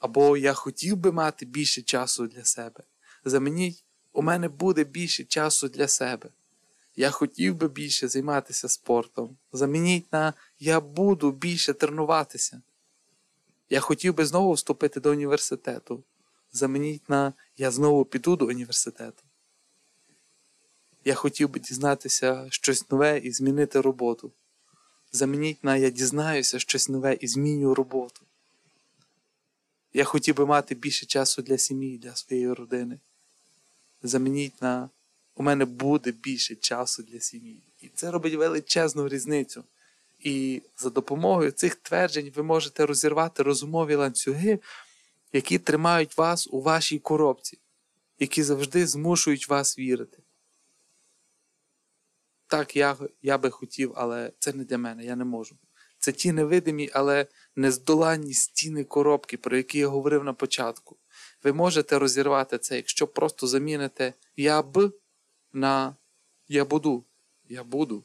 або 0.00 0.36
я 0.36 0.52
хотів 0.52 0.96
би 0.96 1.12
мати 1.12 1.46
більше 1.46 1.82
часу 1.82 2.26
для 2.26 2.44
себе, 2.44 2.84
замініть, 3.24 3.84
у 4.12 4.22
мене 4.22 4.48
буде 4.48 4.84
більше 4.84 5.24
часу 5.24 5.68
для 5.68 5.88
себе. 5.88 6.30
Я 6.96 7.10
хотів 7.10 7.56
би 7.56 7.68
більше 7.68 8.08
займатися 8.08 8.68
спортом. 8.68 9.36
Замініть 9.52 10.12
на 10.12 10.34
я 10.58 10.80
буду 10.80 11.32
більше 11.32 11.72
тренуватися. 11.72 12.62
Я 13.70 13.80
хотів 13.80 14.14
би 14.14 14.26
знову 14.26 14.52
вступити 14.52 15.00
до 15.00 15.10
університету. 15.10 16.04
Замініть 16.52 17.08
на 17.08 17.32
я 17.56 17.70
знову 17.70 18.04
піду 18.04 18.36
до 18.36 18.46
університету. 18.46 19.22
Я 21.04 21.14
хотів 21.14 21.50
би 21.50 21.60
дізнатися 21.60 22.46
щось 22.50 22.90
нове 22.90 23.18
і 23.18 23.32
змінити 23.32 23.80
роботу. 23.80 24.32
Замініть 25.12 25.64
на 25.64 25.76
я 25.76 25.90
дізнаюся 25.90 26.58
щось 26.58 26.88
нове 26.88 27.14
і 27.14 27.28
змінюю 27.28 27.74
роботу. 27.74 28.20
Я 29.92 30.04
хотів 30.04 30.36
би 30.36 30.46
мати 30.46 30.74
більше 30.74 31.06
часу 31.06 31.42
для 31.42 31.58
сім'ї, 31.58 31.98
для 31.98 32.16
своєї 32.16 32.52
родини. 32.52 32.98
Замініть 34.02 34.62
на 34.62 34.90
у 35.40 35.42
мене 35.42 35.64
буде 35.64 36.12
більше 36.12 36.54
часу 36.54 37.02
для 37.02 37.20
сім'ї. 37.20 37.62
І 37.80 37.88
це 37.88 38.10
робить 38.10 38.34
величезну 38.34 39.08
різницю. 39.08 39.64
І 40.18 40.62
за 40.76 40.90
допомогою 40.90 41.50
цих 41.50 41.74
тверджень 41.74 42.32
ви 42.36 42.42
можете 42.42 42.86
розірвати 42.86 43.42
розумові 43.42 43.94
ланцюги, 43.94 44.58
які 45.32 45.58
тримають 45.58 46.18
вас 46.18 46.48
у 46.50 46.60
вашій 46.60 46.98
коробці, 46.98 47.58
які 48.18 48.42
завжди 48.42 48.86
змушують 48.86 49.48
вас 49.48 49.78
вірити. 49.78 50.18
Так, 52.46 52.76
я 52.76 52.96
я 53.22 53.38
би 53.38 53.50
хотів, 53.50 53.92
але 53.96 54.32
це 54.38 54.52
не 54.52 54.64
для 54.64 54.78
мене, 54.78 55.04
я 55.04 55.16
не 55.16 55.24
можу. 55.24 55.56
Це 55.98 56.12
ті 56.12 56.32
невидимі, 56.32 56.90
але 56.92 57.26
нездоланні 57.56 58.34
стіни 58.34 58.84
коробки, 58.84 59.36
про 59.36 59.56
які 59.56 59.78
я 59.78 59.88
говорив 59.88 60.24
на 60.24 60.32
початку. 60.32 60.96
Ви 61.44 61.52
можете 61.52 61.98
розірвати 61.98 62.58
це, 62.58 62.76
якщо 62.76 63.06
просто 63.06 63.46
заміните 63.46 64.14
я 64.36 64.62
б 64.62 64.92
на 65.52 65.96
я 66.48 66.64
буду, 66.64 67.04
я 67.48 67.64
буду. 67.64 68.04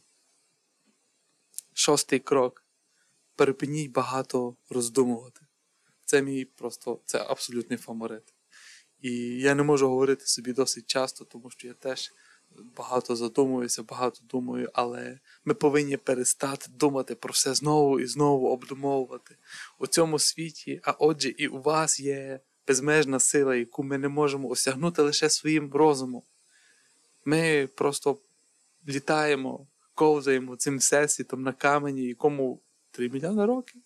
Шостий 1.74 2.20
крок. 2.20 2.66
Перепиніть 3.36 3.92
багато 3.92 4.56
роздумувати. 4.70 5.42
Це 6.06 6.22
мій 6.22 6.46
просто 6.46 7.02
це 7.06 7.20
абсолютний 7.20 7.78
фаворит. 7.80 8.34
І 9.02 9.12
я 9.40 9.56
не 9.56 9.64
можу 9.64 9.90
говорити 9.90 10.26
собі 10.26 10.54
досить 10.54 10.88
часто, 10.88 11.26
тому 11.26 11.50
що 11.50 11.68
я 11.68 11.74
теж 11.74 12.12
багато 12.78 13.16
задумуюся, 13.16 13.84
багато 13.84 14.22
думаю, 14.24 14.70
але 14.74 15.20
ми 15.46 15.54
повинні 15.54 15.98
перестати 15.98 16.72
думати 16.72 17.16
про 17.16 17.32
все 17.32 17.54
знову 17.54 18.00
і 18.00 18.06
знову 18.06 18.50
обдумовувати 18.50 19.38
у 19.80 19.88
цьому 19.88 20.20
світі. 20.20 20.80
А 20.84 20.92
отже, 20.92 21.30
і 21.30 21.48
у 21.48 21.62
вас 21.62 22.00
є 22.00 22.40
безмежна 22.68 23.20
сила, 23.20 23.56
яку 23.56 23.84
ми 23.84 23.98
не 23.98 24.08
можемо 24.08 24.50
осягнути 24.50 25.02
лише 25.02 25.30
своїм 25.30 25.74
розумом. 25.74 26.24
Ми 27.26 27.68
просто 27.68 28.20
літаємо, 28.88 29.68
ковзаємо 29.94 30.56
цим 30.56 30.78
всесвітом 30.78 31.44
на 31.44 31.54
камені, 31.54 32.04
якому 32.04 32.62
3 32.92 33.10
мільйони 33.10 33.46
років. 33.46 33.82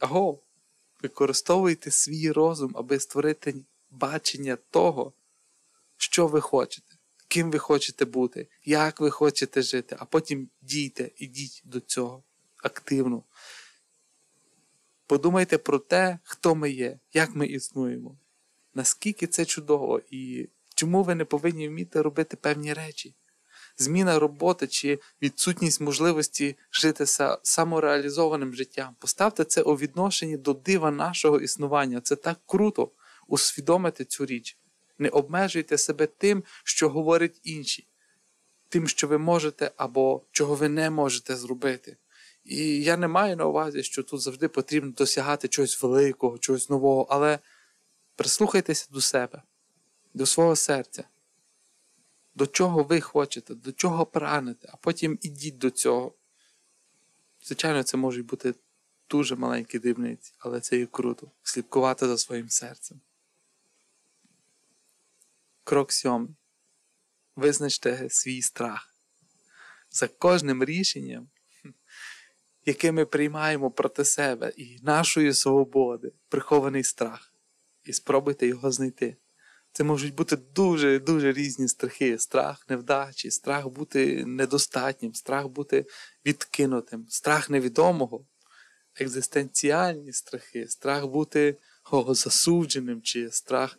Аго, 0.00 0.42
використовуйте 1.02 1.90
свій 1.90 2.32
розум, 2.32 2.72
аби 2.74 3.00
створити 3.00 3.54
бачення 3.90 4.56
того, 4.56 5.12
що 5.96 6.26
ви 6.26 6.40
хочете, 6.40 6.94
ким 7.28 7.50
ви 7.50 7.58
хочете 7.58 8.04
бути, 8.04 8.48
як 8.64 9.00
ви 9.00 9.10
хочете 9.10 9.62
жити, 9.62 9.96
а 9.98 10.04
потім 10.04 10.50
дійте, 10.60 11.10
ідіть 11.16 11.62
до 11.64 11.80
цього 11.80 12.24
активно. 12.56 13.24
Подумайте 15.06 15.58
про 15.58 15.78
те, 15.78 16.18
хто 16.22 16.54
ми 16.54 16.70
є, 16.70 16.98
як 17.12 17.34
ми 17.34 17.46
існуємо, 17.46 18.18
наскільки 18.74 19.26
це 19.26 19.44
чудово 19.44 20.00
і 20.10 20.48
чому 20.80 21.02
ви 21.02 21.14
не 21.14 21.24
повинні 21.24 21.68
вміти 21.68 22.02
робити 22.02 22.36
певні 22.36 22.72
речі. 22.72 23.14
Зміна 23.76 24.18
роботи 24.18 24.66
чи 24.66 24.98
відсутність 25.22 25.80
можливості 25.80 26.56
жити 26.72 27.04
самореалізованим 27.42 28.54
життям. 28.54 28.96
Поставте 28.98 29.44
це 29.44 29.62
у 29.62 29.74
відношенні 29.74 30.36
до 30.36 30.52
дива 30.52 30.90
нашого 30.90 31.40
існування. 31.40 32.00
Це 32.00 32.16
так 32.16 32.38
круто 32.46 32.90
усвідомити 33.26 34.04
цю 34.04 34.26
річ. 34.26 34.58
Не 34.98 35.08
обмежуйте 35.08 35.78
себе 35.78 36.06
тим, 36.06 36.44
що 36.64 36.88
говорять 36.88 37.40
інші, 37.44 37.88
тим, 38.68 38.88
що 38.88 39.08
ви 39.08 39.18
можете 39.18 39.70
або 39.76 40.24
чого 40.30 40.54
ви 40.54 40.68
не 40.68 40.90
можете 40.90 41.36
зробити. 41.36 41.96
І 42.44 42.82
я 42.82 42.96
не 42.96 43.08
маю 43.08 43.36
на 43.36 43.46
увазі, 43.46 43.82
що 43.82 44.02
тут 44.02 44.20
завжди 44.20 44.48
потрібно 44.48 44.92
досягати 44.92 45.48
чогось 45.48 45.82
великого, 45.82 46.38
чогось 46.38 46.70
нового, 46.70 47.06
але 47.10 47.38
прислухайтеся 48.16 48.88
до 48.90 49.00
себе, 49.00 49.42
до 50.14 50.26
свого 50.26 50.56
серця, 50.56 51.04
до 52.34 52.46
чого 52.46 52.82
ви 52.82 53.00
хочете, 53.00 53.54
до 53.54 53.72
чого 53.72 54.06
прагнете, 54.06 54.68
а 54.72 54.76
потім 54.76 55.18
ідіть 55.22 55.58
до 55.58 55.70
цього. 55.70 56.14
Звичайно, 57.42 57.82
це 57.82 57.96
можуть 57.96 58.26
бути 58.26 58.54
дуже 59.10 59.36
маленькі 59.36 59.78
дрібниці, 59.78 60.32
але 60.38 60.60
це 60.60 60.76
і 60.76 60.86
круто 60.86 61.30
слідкувати 61.42 62.06
за 62.06 62.18
своїм 62.18 62.48
серцем. 62.48 63.00
Крок 65.64 65.92
сьомий. 65.92 66.36
Визначте 67.36 68.10
свій 68.10 68.42
страх. 68.42 68.94
За 69.90 70.08
кожним 70.08 70.64
рішенням, 70.64 71.28
яке 72.66 72.92
ми 72.92 73.06
приймаємо 73.06 73.70
проти 73.70 74.04
себе 74.04 74.52
і 74.56 74.78
нашої 74.82 75.34
свободи, 75.34 76.12
прихований 76.28 76.84
страх. 76.84 77.34
І 77.84 77.92
спробуйте 77.92 78.46
його 78.46 78.72
знайти. 78.72 79.16
Це 79.72 79.84
можуть 79.84 80.14
бути 80.14 80.36
дуже-дуже 80.36 81.32
різні 81.32 81.68
страхи. 81.68 82.18
Страх 82.18 82.66
невдачі, 82.68 83.30
страх 83.30 83.68
бути 83.68 84.24
недостатнім, 84.26 85.14
страх 85.14 85.48
бути 85.48 85.86
відкинутим, 86.26 87.06
страх 87.08 87.50
невідомого, 87.50 88.26
екзистенціальні 89.00 90.12
страхи, 90.12 90.68
страх 90.68 91.06
бути 91.06 91.56
о, 91.90 92.14
засудженим, 92.14 93.02
чи 93.02 93.30
страх 93.30 93.78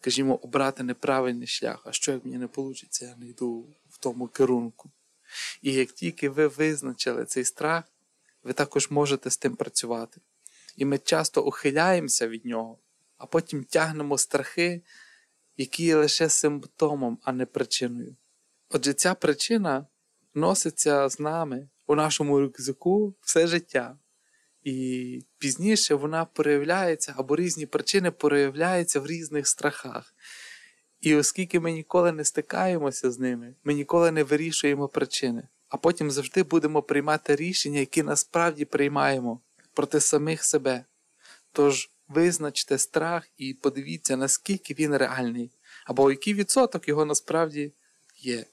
скажімо, 0.00 0.34
обрати 0.42 0.82
неправильний 0.82 1.46
шлях, 1.46 1.82
а 1.86 1.92
що 1.92 2.12
як 2.12 2.24
мені 2.24 2.38
не 2.38 2.48
вийде, 2.56 2.88
я 3.00 3.16
не 3.16 3.26
йду 3.26 3.66
в 3.90 3.98
тому 3.98 4.28
керунку. 4.28 4.90
І 5.62 5.72
як 5.72 5.92
тільки 5.92 6.28
ви 6.28 6.46
визначили 6.46 7.24
цей 7.24 7.44
страх, 7.44 7.84
ви 8.42 8.52
також 8.52 8.90
можете 8.90 9.30
з 9.30 9.36
тим 9.36 9.56
працювати. 9.56 10.20
І 10.76 10.84
ми 10.84 10.98
часто 10.98 11.42
ухиляємося 11.42 12.28
від 12.28 12.44
нього, 12.44 12.78
а 13.18 13.26
потім 13.26 13.64
тягнемо 13.64 14.18
страхи, 14.18 14.82
які 15.56 15.84
є 15.84 15.96
лише 15.96 16.28
симптомом, 16.28 17.18
а 17.22 17.32
не 17.32 17.46
причиною. 17.46 18.16
Отже, 18.70 18.92
ця 18.92 19.14
причина 19.14 19.86
носиться 20.34 21.08
з 21.08 21.20
нами 21.20 21.68
у 21.86 21.94
нашому 21.94 22.40
рюкзаку 22.40 23.14
все 23.20 23.46
життя. 23.46 23.98
І 24.62 25.20
пізніше 25.38 25.94
вона 25.94 26.24
проявляється, 26.24 27.14
або 27.16 27.36
різні 27.36 27.66
причини 27.66 28.10
проявляються 28.10 29.00
в 29.00 29.06
різних 29.06 29.48
страхах. 29.48 30.14
І 31.00 31.14
оскільки 31.14 31.60
ми 31.60 31.72
ніколи 31.72 32.12
не 32.12 32.24
стикаємося 32.24 33.10
з 33.10 33.18
ними, 33.18 33.54
ми 33.64 33.74
ніколи 33.74 34.10
не 34.10 34.22
вирішуємо 34.24 34.88
причини, 34.88 35.48
а 35.68 35.76
потім 35.76 36.10
завжди 36.10 36.42
будемо 36.42 36.82
приймати 36.82 37.36
рішення, 37.36 37.78
які 37.78 38.02
насправді 38.02 38.64
приймаємо 38.64 39.40
проти 39.74 40.00
самих 40.00 40.44
себе. 40.44 40.84
Тож 41.52 41.90
визначте 42.08 42.78
страх 42.78 43.28
і 43.38 43.54
подивіться, 43.54 44.16
наскільки 44.16 44.74
він 44.74 44.96
реальний, 44.96 45.50
або 45.86 46.10
який 46.10 46.34
відсоток 46.34 46.88
його 46.88 47.04
насправді 47.04 47.72
є. 48.16 48.46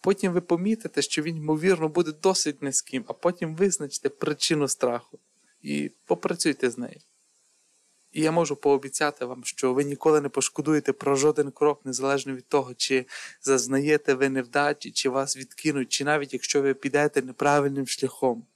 Потім 0.00 0.32
ви 0.32 0.40
помітите, 0.40 1.02
що 1.02 1.22
він, 1.22 1.36
ймовірно, 1.36 1.88
буде 1.88 2.12
досить 2.12 2.62
низьким, 2.62 3.04
а 3.08 3.12
потім 3.12 3.56
визначте 3.56 4.08
причину 4.08 4.68
страху 4.68 5.18
і 5.62 5.90
попрацюйте 6.04 6.70
з 6.70 6.78
нею. 6.78 7.00
І 8.12 8.22
я 8.22 8.32
можу 8.32 8.56
пообіцяти 8.56 9.24
вам, 9.24 9.44
що 9.44 9.74
ви 9.74 9.84
ніколи 9.84 10.20
не 10.20 10.28
пошкодуєте 10.28 10.92
про 10.92 11.16
жоден 11.16 11.50
крок, 11.50 11.80
незалежно 11.84 12.34
від 12.34 12.48
того, 12.48 12.74
чи 12.74 13.06
зазнаєте 13.42 14.14
ви 14.14 14.28
невдачі, 14.28 14.90
чи 14.90 15.08
вас 15.08 15.36
відкинуть, 15.36 15.88
чи 15.88 16.04
навіть 16.04 16.32
якщо 16.32 16.62
ви 16.62 16.74
підете 16.74 17.22
неправильним 17.22 17.86
шляхом. 17.86 18.46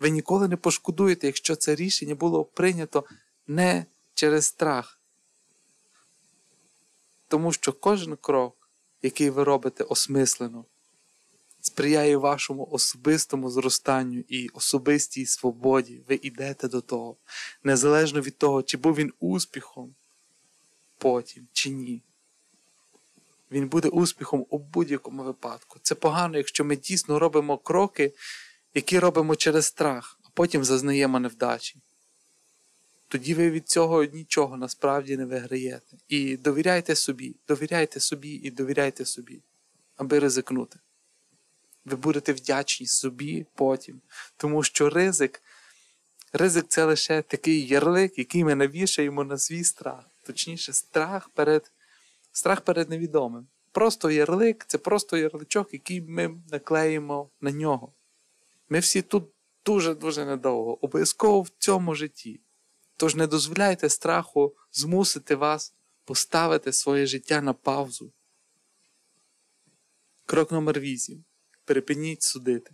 Ви 0.00 0.10
ніколи 0.10 0.48
не 0.48 0.56
пошкодуєте, 0.56 1.26
якщо 1.26 1.56
це 1.56 1.74
рішення 1.74 2.14
було 2.14 2.44
прийнято 2.44 3.04
не 3.46 3.86
через 4.14 4.46
страх. 4.46 5.00
Тому 7.28 7.52
що 7.52 7.72
кожен 7.72 8.16
крок, 8.16 8.70
який 9.02 9.30
ви 9.30 9.44
робите 9.44 9.84
осмислено, 9.84 10.64
сприяє 11.60 12.16
вашому 12.16 12.68
особистому 12.70 13.50
зростанню 13.50 14.24
і 14.28 14.48
особистій 14.48 15.26
свободі. 15.26 16.02
Ви 16.08 16.20
йдете 16.22 16.68
до 16.68 16.80
того, 16.80 17.16
незалежно 17.64 18.20
від 18.20 18.38
того, 18.38 18.62
чи 18.62 18.76
був 18.76 18.94
він 18.94 19.12
успіхом 19.20 19.94
потім, 20.98 21.48
чи 21.52 21.70
ні. 21.70 22.02
Він 23.50 23.68
буде 23.68 23.88
успіхом 23.88 24.46
у 24.50 24.58
будь-якому 24.58 25.22
випадку. 25.22 25.78
Це 25.82 25.94
погано, 25.94 26.36
якщо 26.36 26.64
ми 26.64 26.76
дійсно 26.76 27.18
робимо 27.18 27.58
кроки, 27.58 28.12
які 28.74 28.98
робимо 28.98 29.36
через 29.36 29.66
страх, 29.66 30.18
а 30.24 30.28
потім 30.34 30.64
зазнаємо 30.64 31.20
невдачі. 31.20 31.80
Тоді 33.12 33.34
ви 33.34 33.50
від 33.50 33.68
цього 33.68 34.04
нічого 34.04 34.56
насправді 34.56 35.16
не 35.16 35.24
виграєте. 35.24 35.96
І 36.08 36.36
довіряйте 36.36 36.94
собі, 36.94 37.36
довіряйте 37.48 38.00
собі 38.00 38.30
і 38.30 38.50
довіряйте 38.50 39.04
собі, 39.04 39.40
аби 39.96 40.18
ризикнути 40.18 40.78
ви 41.84 41.96
будете 41.96 42.32
вдячні 42.32 42.86
собі 42.86 43.46
потім. 43.54 44.00
Тому 44.36 44.62
що 44.62 44.90
ризик, 44.90 45.42
ризик 46.32 46.64
це 46.68 46.84
лише 46.84 47.22
такий 47.22 47.66
ярлик, 47.66 48.18
який 48.18 48.44
ми 48.44 48.54
навішаємо 48.54 49.24
на 49.24 49.38
свій 49.38 49.64
страх. 49.64 50.04
Точніше, 50.26 50.72
страх 50.72 51.28
перед, 51.28 51.72
страх 52.32 52.60
перед 52.60 52.90
невідомим. 52.90 53.46
Просто 53.72 54.10
ярлик 54.10 54.64
це 54.66 54.78
просто 54.78 55.16
ярличок, 55.16 55.72
який 55.72 56.00
ми 56.00 56.34
наклеїмо 56.50 57.30
на 57.40 57.50
нього. 57.50 57.92
Ми 58.68 58.78
всі 58.78 59.02
тут 59.02 59.24
дуже-дуже 59.64 60.24
недовго, 60.24 60.84
обов'язково 60.84 61.42
в 61.42 61.48
цьому 61.58 61.94
житті. 61.94 62.40
Тож 63.02 63.14
не 63.14 63.26
дозволяйте 63.26 63.88
страху 63.88 64.54
змусити 64.72 65.34
вас 65.34 65.74
поставити 66.04 66.72
своє 66.72 67.06
життя 67.06 67.40
на 67.40 67.52
паузу. 67.52 68.12
Крок 70.26 70.52
номер 70.52 70.80
8 70.80 71.24
припиніть 71.64 72.22
судити. 72.22 72.70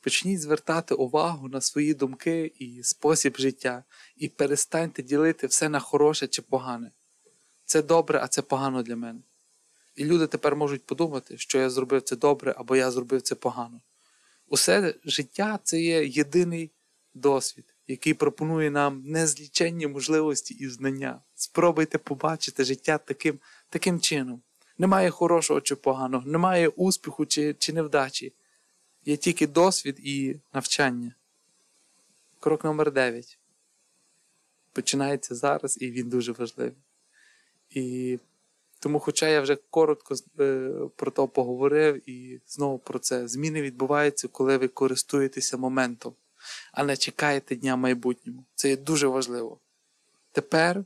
Почніть 0.00 0.40
звертати 0.40 0.94
увагу 0.94 1.48
на 1.48 1.60
свої 1.60 1.94
думки 1.94 2.52
і 2.58 2.82
спосіб 2.82 3.36
життя, 3.38 3.84
і 4.16 4.28
перестаньте 4.28 5.02
ділити 5.02 5.46
все 5.46 5.68
на 5.68 5.80
хороше 5.80 6.26
чи 6.26 6.42
погане. 6.42 6.90
Це 7.64 7.82
добре, 7.82 8.20
а 8.22 8.28
це 8.28 8.42
погано 8.42 8.82
для 8.82 8.96
мене. 8.96 9.20
І 9.96 10.04
люди 10.04 10.26
тепер 10.26 10.56
можуть 10.56 10.86
подумати, 10.86 11.38
що 11.38 11.58
я 11.58 11.70
зробив 11.70 12.02
це 12.02 12.16
добре 12.16 12.54
або 12.56 12.76
я 12.76 12.90
зробив 12.90 13.22
це 13.22 13.34
погано. 13.34 13.80
Усе 14.48 14.94
життя 15.04 15.58
це 15.62 15.80
є 15.80 16.06
єдиний 16.06 16.70
досвід, 17.14 17.75
який 17.88 18.14
пропонує 18.14 18.70
нам 18.70 19.02
незліченні 19.06 19.86
можливості 19.86 20.54
і 20.54 20.68
знання. 20.68 21.20
Спробуйте 21.34 21.98
побачити 21.98 22.64
життя 22.64 22.98
таким, 22.98 23.38
таким 23.68 24.00
чином. 24.00 24.42
Немає 24.78 25.10
хорошого 25.10 25.60
чи 25.60 25.76
поганого, 25.76 26.26
немає 26.26 26.68
успіху 26.68 27.26
чи, 27.26 27.54
чи 27.58 27.72
невдачі. 27.72 28.32
Є 29.04 29.16
тільки 29.16 29.46
досвід 29.46 29.96
і 29.98 30.36
навчання. 30.54 31.14
Крок 32.40 32.64
номер 32.64 32.92
9. 32.92 33.38
Починається 34.72 35.34
зараз, 35.34 35.78
і 35.80 35.90
він 35.90 36.08
дуже 36.08 36.32
важливий. 36.32 36.72
І 37.70 38.18
тому, 38.78 39.00
хоча 39.00 39.28
я 39.28 39.40
вже 39.40 39.56
коротко 39.70 40.14
е, 40.40 40.70
про 40.96 41.10
то 41.10 41.28
поговорив 41.28 42.10
і 42.10 42.40
знову 42.46 42.78
про 42.78 42.98
це, 42.98 43.28
зміни 43.28 43.62
відбуваються, 43.62 44.28
коли 44.28 44.56
ви 44.56 44.68
користуєтеся 44.68 45.56
моментом, 45.56 46.14
а 46.72 46.84
не 46.84 46.96
чекаєте 46.96 47.56
дня 47.56 47.76
майбутньому. 47.76 48.44
Це 48.54 48.68
є 48.68 48.76
дуже 48.76 49.06
важливо. 49.06 49.60
Тепер 50.32 50.84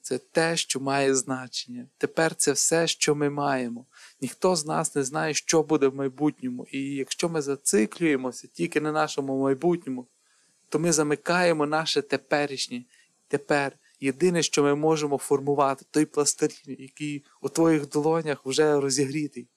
це 0.00 0.18
те, 0.18 0.56
що 0.56 0.80
має 0.80 1.14
значення. 1.14 1.86
Тепер 1.98 2.34
це 2.34 2.52
все, 2.52 2.86
що 2.86 3.14
ми 3.14 3.30
маємо. 3.30 3.86
Ніхто 4.20 4.56
з 4.56 4.66
нас 4.66 4.94
не 4.94 5.04
знає, 5.04 5.34
що 5.34 5.62
буде 5.62 5.88
в 5.88 5.94
майбутньому. 5.94 6.66
І 6.72 6.80
якщо 6.80 7.28
ми 7.28 7.42
зациклюємося 7.42 8.48
тільки 8.52 8.80
на 8.80 8.92
нашому 8.92 9.42
майбутньому, 9.42 10.06
то 10.68 10.78
ми 10.78 10.92
замикаємо 10.92 11.66
наше 11.66 12.02
теперішнє. 12.02 12.84
Тепер 13.28 13.72
єдине, 14.00 14.42
що 14.42 14.62
ми 14.62 14.74
можемо 14.74 15.18
формувати, 15.18 15.84
той 15.90 16.04
пластилін, 16.04 16.76
який 16.78 17.24
у 17.40 17.48
твоїх 17.48 17.88
долонях 17.88 18.46
вже 18.46 18.80
розігрітий. 18.80 19.48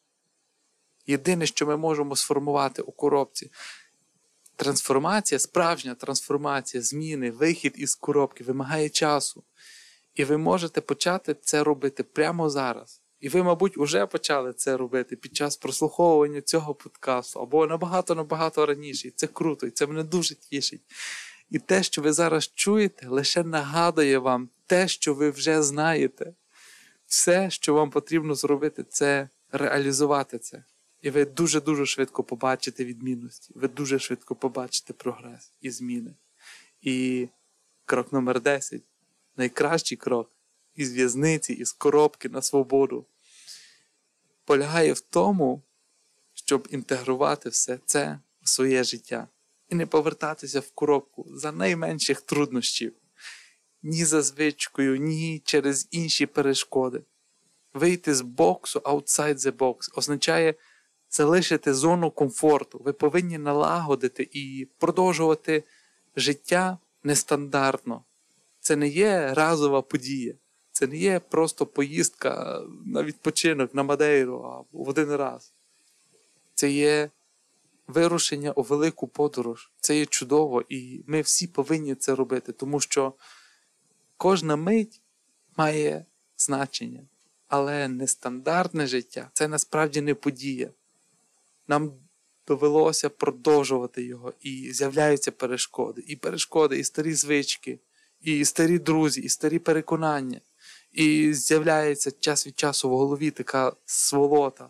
Єдине, 1.08 1.46
що 1.46 1.66
ми 1.66 1.78
можемо 1.78 2.16
сформувати 2.16 2.82
у 2.82 2.92
коробці. 2.92 3.52
Трансформація, 4.56 5.40
справжня 5.40 5.96
трансформація, 5.96 6.84
зміни, 6.84 7.32
вихід 7.32 7.74
із 7.78 7.96
коробки 7.96 8.44
вимагає 8.44 8.90
часу. 8.90 9.44
І 10.16 10.24
ви 10.24 10.38
можете 10.38 10.82
почати 10.82 11.36
це 11.42 11.64
робити 11.64 12.04
прямо 12.04 12.50
зараз. 12.50 13.02
І 13.20 13.30
ви, 13.30 13.44
мабуть, 13.44 13.78
вже 13.78 14.06
почали 14.06 14.54
це 14.54 14.78
робити 14.78 15.16
під 15.16 15.36
час 15.36 15.58
прослуховування 15.58 16.42
цього 16.42 16.76
подкасту 16.76 17.40
або 17.40 17.68
набагато-набагато 17.68 18.66
раніше. 18.66 19.08
І 19.08 19.12
це 19.12 19.28
круто, 19.28 19.68
і 19.68 19.72
це 19.72 19.88
мене 19.88 20.04
дуже 20.04 20.36
тішить. 20.36 20.82
І 21.50 21.60
те, 21.60 21.84
що 21.84 22.02
ви 22.02 22.14
зараз 22.14 22.52
чуєте, 22.56 23.08
лише 23.08 23.44
нагадує 23.44 24.18
вам 24.18 24.50
те, 24.66 24.88
що 24.88 25.14
ви 25.14 25.30
вже 25.30 25.64
знаєте. 25.64 26.34
Все, 27.08 27.50
що 27.50 27.74
вам 27.74 27.90
потрібно 27.90 28.36
зробити, 28.36 28.84
це 28.84 29.30
реалізувати 29.52 30.40
це. 30.40 30.64
І 31.02 31.10
ви 31.10 31.26
дуже-дуже 31.26 31.86
швидко 31.86 32.24
побачите 32.24 32.86
відмінності, 32.86 33.52
ви 33.56 33.68
дуже 33.68 34.00
швидко 34.00 34.36
побачите 34.36 34.94
прогрес 34.94 35.52
і 35.62 35.72
зміни. 35.72 36.16
І 36.82 37.28
крок 37.86 38.14
номер 38.14 38.42
10 38.42 38.82
найкращий 39.38 39.98
крок 39.98 40.32
із 40.76 40.94
в'язниці, 40.94 41.54
із 41.54 41.72
коробки 41.72 42.30
на 42.30 42.42
свободу, 42.42 43.06
полягає 44.46 44.94
в 44.94 45.00
тому, 45.00 45.62
щоб 46.34 46.68
інтегрувати 46.72 47.50
все 47.50 47.80
це 47.86 48.20
в 48.42 48.50
своє 48.50 48.84
життя 48.84 49.28
і 49.70 49.76
не 49.76 49.86
повертатися 49.86 50.60
в 50.60 50.72
коробку 50.72 51.28
за 51.30 51.52
найменших 51.52 52.22
труднощів, 52.22 52.94
ні 53.84 54.06
за 54.06 54.22
звичкою, 54.22 54.98
ні 54.98 55.42
через 55.46 55.88
інші 55.92 56.26
перешкоди. 56.26 57.02
Вийти 57.74 58.16
з 58.16 58.22
боксу 58.22 58.80
outside 58.80 59.38
the 59.38 59.52
box 59.52 59.76
означає 59.96 60.56
залишити 61.12 61.74
зону 61.74 62.12
комфорту. 62.12 62.82
Ви 62.84 62.94
повинні 62.94 63.38
налагодити 63.38 64.30
і 64.32 64.68
продовжувати 64.78 65.64
життя 66.16 66.78
нестандартно. 67.04 68.04
Це 68.60 68.76
не 68.76 68.88
є 68.88 69.34
разова 69.34 69.82
подія. 69.82 70.34
Це 70.72 70.88
не 70.88 70.98
є 70.98 71.20
просто 71.20 71.66
поїздка 71.66 72.62
на 72.86 73.04
відпочинок 73.04 73.76
на 73.76 73.84
Мадейру 73.84 74.66
в 74.72 74.90
один 74.90 75.16
раз. 75.16 75.54
Це 76.56 76.72
є 76.72 77.10
вирушення 77.88 78.52
у 78.52 78.62
велику 78.62 79.08
подорож. 79.08 79.72
Це 79.80 79.98
є 79.98 80.06
чудово, 80.06 80.64
і 80.70 81.04
ми 81.08 81.22
всі 81.22 81.48
повинні 81.48 81.96
це 81.96 82.16
робити, 82.16 82.52
тому 82.52 82.80
що 82.80 83.14
кожна 84.18 84.56
мить 84.56 85.02
має 85.58 86.06
значення. 86.38 87.02
Але 87.48 87.88
нестандартне 87.88 88.88
життя 88.88 89.30
це 89.34 89.48
насправді 89.48 90.02
не 90.02 90.16
подія. 90.16 90.70
Нам 91.68 91.94
довелося 92.48 93.10
продовжувати 93.10 94.04
його, 94.04 94.34
і 94.40 94.74
з'являються 94.74 95.32
перешкоди, 95.32 96.04
і 96.08 96.16
перешкоди, 96.16 96.80
і 96.80 96.84
старі 96.84 97.14
звички, 97.14 97.80
і 98.22 98.46
старі 98.46 98.80
друзі, 98.80 99.22
і 99.22 99.30
старі 99.30 99.60
переконання. 99.60 100.42
І 100.92 101.34
з'являється 101.34 102.12
час 102.12 102.48
від 102.48 102.60
часу 102.60 102.90
в 102.90 102.98
голові 102.98 103.32
така 103.32 103.74
сволота. 103.86 104.70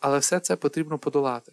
Але 0.00 0.18
все 0.18 0.40
це 0.40 0.56
потрібно 0.56 0.98
подолати. 0.98 1.52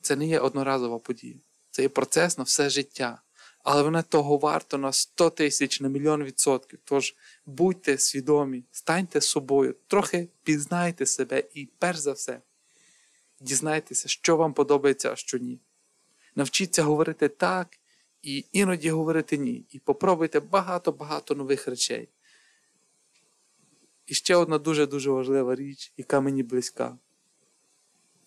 Це 0.00 0.16
не 0.16 0.26
є 0.26 0.40
одноразова 0.40 0.98
подія. 0.98 1.40
Це 1.70 1.82
є 1.82 1.88
процес 1.88 2.38
на 2.38 2.44
все 2.44 2.70
життя. 2.70 3.22
Але 3.64 3.82
воно 3.82 4.02
того 4.02 4.38
варто 4.38 4.78
на 4.78 4.92
100 4.92 5.30
тисяч, 5.30 5.80
на 5.80 5.88
мільйон 5.88 6.24
відсотків. 6.24 6.78
Тож 6.84 7.14
будьте 7.46 7.98
свідомі, 7.98 8.64
станьте 8.70 9.20
собою, 9.20 9.76
трохи 9.86 10.28
пізнайте 10.42 11.06
себе 11.06 11.44
і, 11.54 11.68
перш 11.78 11.98
за 11.98 12.12
все, 12.12 12.40
дізнайтеся, 13.42 14.08
що 14.08 14.36
вам 14.36 14.54
подобається, 14.54 15.12
а 15.12 15.16
що 15.16 15.38
ні. 15.38 15.60
Навчіться 16.34 16.82
говорити 16.82 17.28
так 17.28 17.78
і 18.22 18.44
іноді 18.52 18.90
говорити 18.90 19.38
ні. 19.38 19.66
І 19.70 19.78
попробуйте 19.78 20.40
багато-багато 20.40 21.34
нових 21.34 21.68
речей. 21.68 22.08
І 24.06 24.14
ще 24.14 24.36
одна 24.36 24.58
дуже-дуже 24.58 25.10
важлива 25.10 25.54
річ, 25.54 25.92
яка 25.96 26.20
мені 26.20 26.42
близька. 26.42 26.98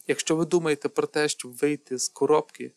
Якщо 0.07 0.35
ви 0.35 0.45
думаєте 0.45 0.89
про 0.89 1.07
те, 1.07 1.29
щоб 1.29 1.53
вийти 1.53 1.97
з 1.97 2.09
коробки, 2.09 2.71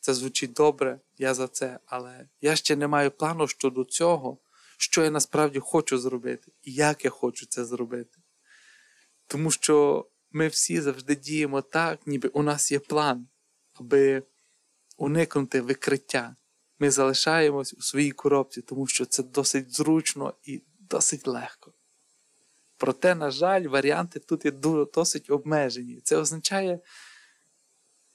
це 0.00 0.14
звучить 0.14 0.52
добре, 0.52 1.00
я 1.18 1.34
за 1.34 1.48
це, 1.48 1.78
але 1.86 2.28
я 2.40 2.56
ще 2.56 2.76
не 2.76 2.88
маю 2.88 3.10
плану 3.10 3.48
щодо 3.48 3.84
цього, 3.84 4.38
що 4.78 5.04
я 5.04 5.10
насправді 5.10 5.58
хочу 5.58 5.98
зробити 5.98 6.52
і 6.62 6.72
як 6.72 7.04
я 7.04 7.10
хочу 7.10 7.46
це 7.46 7.64
зробити. 7.64 8.18
Тому 9.26 9.50
що 9.50 10.06
ми 10.34 10.48
всі 10.48 10.80
завжди 10.80 11.16
діємо 11.16 11.62
так, 11.62 12.06
ніби 12.06 12.28
у 12.28 12.42
нас 12.42 12.72
є 12.72 12.78
план, 12.78 13.28
аби 13.74 14.22
уникнути 14.96 15.60
викриття. 15.60 16.36
Ми 16.78 16.90
залишаємось 16.90 17.74
у 17.74 17.82
своїй 17.82 18.10
коробці, 18.10 18.62
тому 18.62 18.86
що 18.86 19.04
це 19.04 19.22
досить 19.22 19.76
зручно 19.76 20.34
і 20.44 20.62
досить 20.78 21.26
легко. 21.26 21.72
Проте, 22.76 23.14
на 23.14 23.30
жаль, 23.30 23.62
варіанти 23.62 24.20
тут 24.20 24.44
є 24.44 24.50
досить 24.94 25.30
обмежені. 25.30 26.00
Це 26.04 26.16
означає, 26.16 26.78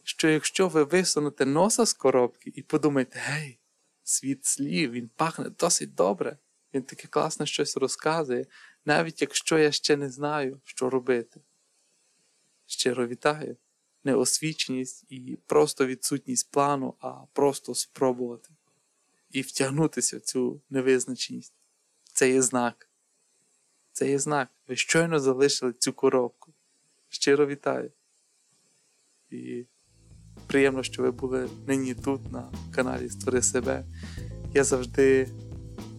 що 0.04 0.30
якщо 0.30 0.68
ви 0.68 0.84
висунете 0.84 1.46
носа 1.46 1.86
з 1.86 1.94
коробки 1.94 2.52
і 2.56 2.62
подумаєте, 2.62 3.20
гей, 3.20 3.60
світ 4.04 4.46
слів, 4.46 4.92
він 4.92 5.10
пахне 5.16 5.50
досить 5.50 5.96
добре, 5.96 6.38
він 6.74 6.84
таке 6.84 7.08
класне 7.08 7.46
щось 7.46 7.78
розказує, 7.78 8.46
навіть 8.86 9.22
якщо 9.22 9.58
я 9.58 9.72
ще 9.72 9.98
не 9.98 10.10
знаю, 10.10 10.62
що 10.64 10.90
робити. 10.90 11.42
Щиро 12.72 13.08
вітаю, 13.08 13.58
не 14.04 14.16
освіченість 14.16 15.06
і 15.10 15.38
просто 15.46 15.86
відсутність 15.86 16.52
плану, 16.52 16.94
а 17.00 17.14
просто 17.34 17.76
спробувати 17.76 18.50
і 19.32 19.42
втягнутися 19.42 20.18
в 20.18 20.22
цю 20.22 20.62
невизначеність. 20.70 21.54
Це 22.14 22.32
є 22.32 22.42
знак. 22.42 22.90
Це 23.92 24.10
є 24.10 24.20
знак. 24.20 24.50
Ви 24.68 24.76
щойно 24.76 25.20
залишили 25.20 25.74
цю 25.74 25.94
коробку. 25.94 26.54
Щиро 27.10 27.48
вітаю. 27.48 27.92
І 29.30 29.66
приємно, 30.48 30.84
що 30.84 31.02
ви 31.02 31.12
були 31.12 31.50
нині 31.68 31.96
тут, 31.96 32.32
на 32.32 32.52
каналі 32.72 33.10
Створи 33.10 33.42
себе. 33.42 33.86
Я 34.54 34.64
завжди 34.64 35.30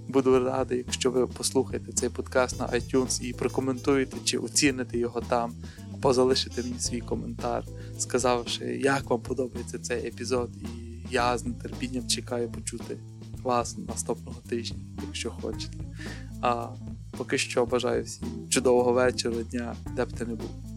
буду 0.08 0.44
радий, 0.44 0.78
якщо 0.78 1.10
ви 1.10 1.26
послухаєте 1.26 1.92
цей 1.92 2.08
подкаст 2.08 2.58
на 2.58 2.68
iTunes 2.68 3.22
і 3.22 3.32
прокоментуєте 3.32 4.16
чи 4.24 4.38
оціните 4.38 4.98
його 4.98 5.20
там, 5.20 5.54
або 6.00 6.12
залишите 6.12 6.62
мені 6.62 6.78
свій 6.78 7.00
коментар, 7.00 7.64
сказавши, 7.98 8.64
як 8.64 9.10
вам 9.10 9.20
подобається 9.20 9.78
цей 9.78 10.06
епізод. 10.06 10.50
І 10.56 10.66
я 11.10 11.38
з 11.38 11.44
нетерпінням 11.44 12.06
чекаю 12.06 12.50
почути 12.50 12.96
вас 13.42 13.76
наступного 13.78 14.40
тижня, 14.48 14.78
якщо 15.06 15.30
хочете. 15.30 15.78
А 16.40 16.68
поки 17.18 17.38
що 17.38 17.66
бажаю 17.66 18.04
всім 18.04 18.48
чудового 18.48 18.92
вечора, 18.92 19.42
дня, 19.42 19.76
де 19.96 20.04
б 20.04 20.12
ти 20.12 20.26
не 20.26 20.34
був. 20.34 20.69